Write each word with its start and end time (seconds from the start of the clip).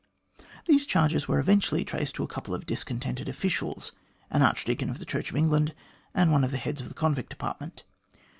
These 0.65 0.87
charges 0.87 1.27
were 1.27 1.37
eventually 1.37 1.85
traced 1.85 2.15
to 2.15 2.23
a 2.23 2.27
couple 2.27 2.55
of 2.55 2.65
discontented 2.65 3.29
officials, 3.29 3.91
an 4.31 4.41
archdeacon 4.41 4.89
of 4.89 4.97
the 4.97 5.05
Church 5.05 5.29
of 5.29 5.35
England, 5.37 5.75
and 6.15 6.31
one 6.31 6.43
of 6.43 6.49
the 6.49 6.57
heads 6.57 6.81
of 6.81 6.87
the 6.87 6.95
Convict 6.95 7.29
Department. 7.29 7.83